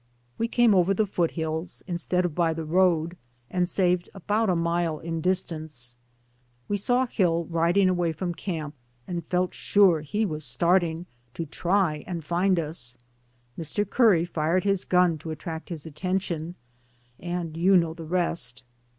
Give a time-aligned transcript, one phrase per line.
[0.39, 3.15] "We came over the foot hills, instead of by the road,
[3.51, 5.95] and saved about a mile in dis tance.
[6.67, 8.73] We saw Hill riding away from camp
[9.07, 12.97] and felt sure he was starting to try and find us.
[13.55, 13.87] Mr.
[13.87, 16.55] Curry fired his gun to attract his attention,
[17.19, 18.63] and you know the rest."